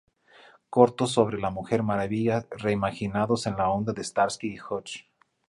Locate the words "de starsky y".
3.93-4.59